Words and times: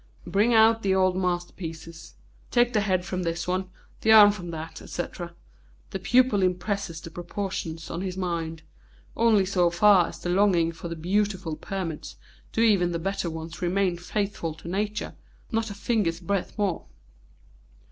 Bring 0.25 0.51
out 0.51 0.81
the 0.81 0.95
old 0.95 1.15
masterpieces. 1.15 2.15
Take 2.49 2.73
the 2.73 2.81
head 2.81 3.05
from 3.05 3.21
this 3.21 3.47
one, 3.47 3.69
the 4.01 4.11
arm 4.11 4.31
from 4.31 4.49
that, 4.49 4.81
etc. 4.81 5.35
The 5.91 5.99
pupil 5.99 6.41
impresses 6.41 6.99
the 6.99 7.11
proportions 7.11 7.87
on 7.91 8.01
his 8.01 8.17
mind. 8.17 8.63
Only 9.15 9.45
so 9.45 9.69
far 9.69 10.07
as 10.07 10.17
the 10.17 10.29
longing 10.31 10.71
for 10.71 10.87
the 10.87 10.95
beautiful 10.95 11.55
permits 11.55 12.15
do 12.51 12.61
even 12.63 12.93
the 12.93 12.97
better 12.97 13.29
ones 13.29 13.61
remain 13.61 13.95
faithful 13.95 14.55
to 14.55 14.67
Nature, 14.67 15.13
not 15.51 15.69
a 15.69 15.75
finger's 15.75 16.19
breadth 16.19 16.57
more." 16.57 16.87